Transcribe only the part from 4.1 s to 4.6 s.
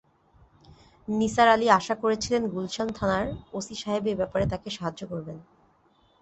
এ-ব্যাপারে